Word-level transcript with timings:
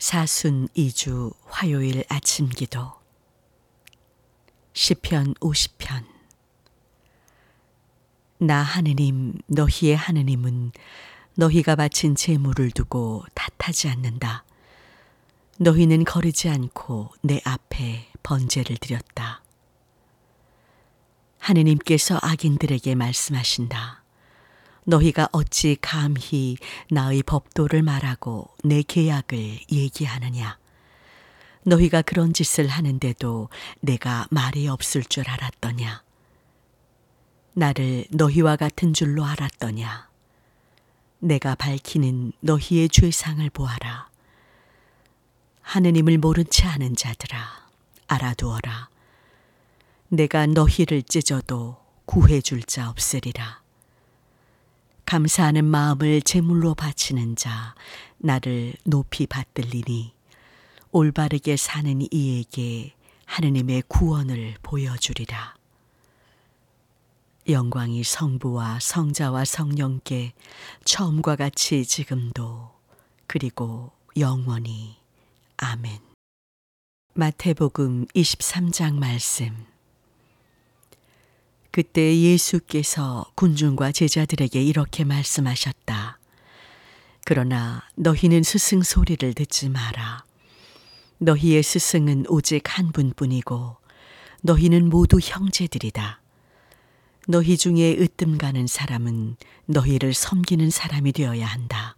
사순 0.00 0.66
2주 0.68 1.34
화요일 1.44 2.04
아침 2.08 2.48
기도 2.48 2.90
시편 4.72 5.34
50편 5.34 6.06
나 8.38 8.62
하느님 8.62 9.34
너희의 9.46 9.94
하느님은 9.96 10.72
너희가 11.34 11.76
바친 11.76 12.14
제물을 12.14 12.70
두고 12.70 13.24
탓하지 13.34 13.90
않는다. 13.90 14.44
너희는 15.58 16.04
거르지 16.04 16.48
않고 16.48 17.10
내 17.20 17.42
앞에 17.44 18.08
번제를 18.22 18.78
드렸다. 18.78 19.42
하느님께서 21.38 22.18
악인들에게 22.22 22.94
말씀하신다. 22.94 23.99
너희가 24.84 25.28
어찌 25.32 25.76
감히 25.80 26.56
나의 26.90 27.22
법도를 27.22 27.82
말하고 27.82 28.48
내 28.64 28.82
계약을 28.82 29.60
얘기하느냐? 29.70 30.58
너희가 31.62 32.02
그런 32.02 32.32
짓을 32.32 32.68
하는데도 32.68 33.48
내가 33.80 34.26
말이 34.30 34.66
없을 34.68 35.02
줄 35.04 35.28
알았더냐? 35.28 36.02
나를 37.52 38.06
너희와 38.10 38.56
같은 38.56 38.94
줄로 38.94 39.24
알았더냐? 39.24 40.08
내가 41.18 41.54
밝히는 41.54 42.32
너희의 42.40 42.88
죄상을 42.88 43.48
보아라. 43.50 44.08
하느님을 45.60 46.18
모른 46.18 46.44
채 46.50 46.66
하는 46.66 46.96
자들아, 46.96 47.68
알아두어라. 48.06 48.88
내가 50.08 50.46
너희를 50.46 51.02
찢어도 51.02 51.76
구해줄 52.06 52.62
자 52.62 52.88
없으리라. 52.88 53.60
감사하는 55.10 55.64
마음을 55.64 56.22
제물로 56.22 56.76
바치는 56.76 57.34
자 57.34 57.74
나를 58.18 58.74
높이 58.84 59.26
받들리니 59.26 60.14
올바르게 60.92 61.56
사는 61.56 62.00
이에게 62.12 62.94
하느님의 63.24 63.82
구원을 63.88 64.54
보여주리라. 64.62 65.56
영광이 67.48 68.04
성부와 68.04 68.78
성자와 68.80 69.46
성령께 69.46 70.32
처음과 70.84 71.34
같이 71.34 71.84
지금도 71.84 72.70
그리고 73.26 73.90
영원히 74.16 74.94
아멘. 75.56 75.98
마태복음 77.14 78.06
23장 78.14 78.94
말씀 78.94 79.66
그때 81.70 82.18
예수께서 82.18 83.30
군중과 83.36 83.92
제자들에게 83.92 84.60
이렇게 84.60 85.04
말씀하셨다. 85.04 86.18
그러나 87.24 87.82
너희는 87.94 88.42
스승 88.42 88.82
소리를 88.82 89.32
듣지 89.34 89.68
마라. 89.68 90.24
너희의 91.18 91.62
스승은 91.62 92.24
오직 92.28 92.76
한 92.76 92.90
분뿐이고 92.90 93.76
너희는 94.42 94.88
모두 94.88 95.20
형제들이다. 95.22 96.20
너희 97.28 97.56
중에 97.56 97.96
으뜸 98.00 98.38
가는 98.38 98.66
사람은 98.66 99.36
너희를 99.66 100.14
섬기는 100.14 100.70
사람이 100.70 101.12
되어야 101.12 101.46
한다. 101.46 101.94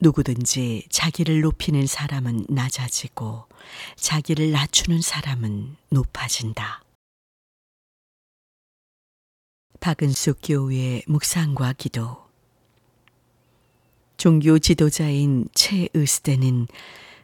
누구든지 0.00 0.88
자기를 0.90 1.40
높이는 1.40 1.86
사람은 1.86 2.46
낮아지고 2.48 3.46
자기를 3.96 4.50
낮추는 4.50 5.00
사람은 5.00 5.76
높아진다. 5.90 6.82
박은숙 9.82 10.38
교우의 10.44 11.02
묵상과 11.08 11.72
기도 11.72 12.16
종교 14.16 14.60
지도자인 14.60 15.48
최의스대는 15.54 16.68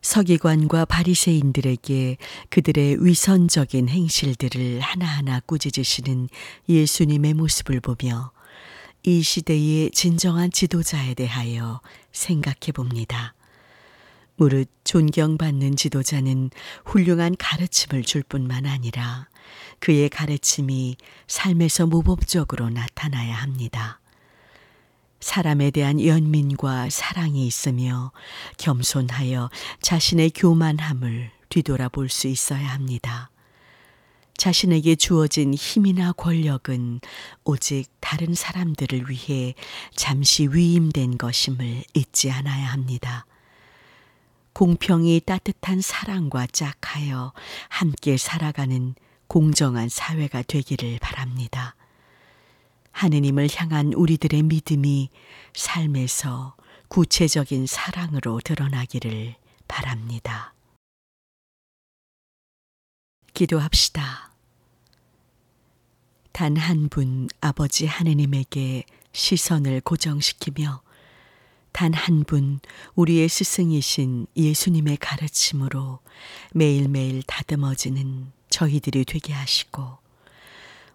서기관과 0.00 0.86
바리새인들에게 0.86 2.16
그들의 2.48 3.04
위선적인 3.04 3.90
행실들을 3.90 4.80
하나하나 4.80 5.40
꾸짖으시는 5.40 6.30
예수님의 6.66 7.34
모습을 7.34 7.80
보며 7.80 8.32
이 9.02 9.22
시대의 9.22 9.90
진정한 9.90 10.50
지도자에 10.50 11.12
대하여 11.12 11.82
생각해 12.12 12.72
봅니다. 12.74 13.35
무릇 14.36 14.68
존경받는 14.84 15.76
지도자는 15.76 16.50
훌륭한 16.84 17.36
가르침을 17.38 18.02
줄 18.02 18.22
뿐만 18.22 18.66
아니라 18.66 19.28
그의 19.78 20.08
가르침이 20.10 20.96
삶에서 21.26 21.86
모범적으로 21.86 22.68
나타나야 22.68 23.34
합니다. 23.34 24.00
사람에 25.20 25.70
대한 25.70 26.04
연민과 26.04 26.90
사랑이 26.90 27.46
있으며 27.46 28.12
겸손하여 28.58 29.50
자신의 29.80 30.30
교만함을 30.34 31.30
뒤돌아볼 31.48 32.10
수 32.10 32.28
있어야 32.28 32.68
합니다. 32.68 33.30
자신에게 34.36 34.96
주어진 34.96 35.54
힘이나 35.54 36.12
권력은 36.12 37.00
오직 37.44 37.86
다른 38.00 38.34
사람들을 38.34 39.08
위해 39.08 39.54
잠시 39.94 40.46
위임된 40.46 41.16
것임을 41.16 41.84
잊지 41.94 42.30
않아야 42.30 42.66
합니다. 42.66 43.24
공평이 44.56 45.20
따뜻한 45.26 45.82
사랑과 45.82 46.46
짝하여 46.46 47.34
함께 47.68 48.16
살아가는 48.16 48.94
공정한 49.26 49.90
사회가 49.90 50.40
되기를 50.40 50.98
바랍니다. 50.98 51.76
하느님을 52.90 53.48
향한 53.54 53.92
우리들의 53.92 54.42
믿음이 54.44 55.10
삶에서 55.54 56.56
구체적인 56.88 57.66
사랑으로 57.66 58.40
드러나기를 58.40 59.34
바랍니다. 59.68 60.54
기도합시다. 63.34 64.32
단 66.32 66.56
한 66.56 66.88
분 66.88 67.28
아버지 67.42 67.84
하느님에게 67.84 68.84
시선을 69.12 69.82
고정시키며 69.82 70.80
단 71.76 71.92
한 71.92 72.24
분 72.24 72.58
우리의 72.94 73.28
스승이신 73.28 74.28
예수님의 74.34 74.96
가르침으로 74.96 75.98
매일매일 76.54 77.22
다듬어지는 77.22 78.32
저희들이 78.48 79.04
되게 79.04 79.34
하시고 79.34 79.98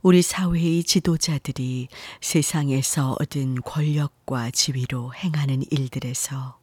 우리 0.00 0.22
사회의 0.22 0.82
지도자들이 0.82 1.88
세상에서 2.22 3.16
얻은 3.20 3.56
권력과 3.60 4.50
지위로 4.52 5.12
행하는 5.14 5.62
일들에서 5.70 6.58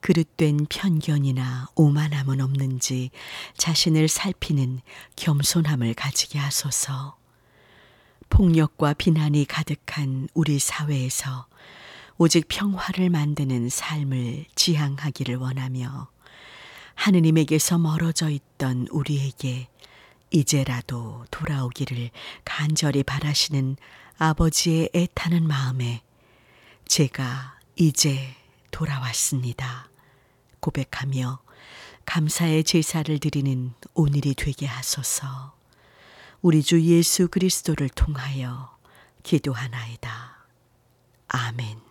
그릇된 0.00 0.66
편견이나 0.68 1.68
오만함은 1.76 2.40
없는지 2.40 3.10
자신을 3.56 4.08
살피는 4.08 4.80
겸손함을 5.14 5.94
가지게 5.94 6.40
하소서. 6.40 7.16
폭력과 8.28 8.94
비난이 8.94 9.44
가득한 9.44 10.28
우리 10.34 10.58
사회에서 10.58 11.46
오직 12.18 12.48
평화를 12.48 13.10
만드는 13.10 13.68
삶을 13.68 14.46
지향하기를 14.54 15.36
원하며 15.36 16.08
하느님에게서 16.94 17.76
멀어져 17.76 18.30
있던 18.30 18.88
우리에게 18.90 19.68
이제라도 20.30 21.26
돌아오기를 21.30 22.10
간절히 22.44 23.02
바라시는 23.02 23.76
아버지의 24.16 24.90
애타는 24.94 25.46
마음에 25.46 26.02
제가 26.88 27.58
이제 27.76 28.34
돌아왔습니다. 28.70 29.90
고백하며 30.60 31.38
감사의 32.06 32.64
제사를 32.64 33.18
드리는 33.18 33.74
오늘이 33.92 34.34
되게 34.34 34.64
하소서. 34.64 35.54
우리 36.40 36.62
주 36.62 36.80
예수 36.80 37.28
그리스도를 37.28 37.90
통하여 37.90 38.74
기도하나이다. 39.22 40.46
아멘. 41.28 41.85